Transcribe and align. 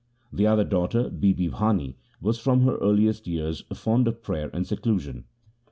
The 0.33 0.47
other 0.47 0.63
daughter, 0.63 1.11
Bibi 1.11 1.49
Bhani, 1.49 1.93
was 2.19 2.39
from 2.39 2.61
her 2.61 2.77
earliest 2.77 3.27
years 3.27 3.61
fond 3.75 4.07
of 4.07 4.23
prayer 4.23 4.49
and 4.51 4.65
seclusion. 4.65 5.25